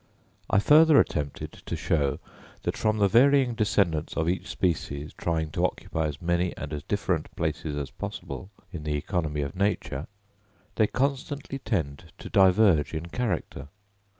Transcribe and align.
I 0.49 0.57
further 0.57 0.99
attempted 0.99 1.51
to 1.51 1.75
show 1.75 2.17
that 2.63 2.75
from 2.75 2.97
the 2.97 3.07
varying 3.07 3.53
descendants 3.53 4.17
of 4.17 4.27
each 4.27 4.47
species 4.47 5.13
trying 5.13 5.51
to 5.51 5.63
occupy 5.63 6.07
as 6.07 6.19
many 6.19 6.57
and 6.57 6.73
as 6.73 6.81
different 6.81 7.29
places 7.35 7.75
as 7.77 7.91
possible 7.91 8.49
in 8.73 8.81
the 8.83 8.95
economy 8.95 9.41
of 9.41 9.55
nature, 9.55 10.07
they 10.73 10.87
constantly 10.87 11.59
tend 11.59 12.05
to 12.17 12.29
diverge 12.31 12.95
in 12.95 13.09
character. 13.09 13.67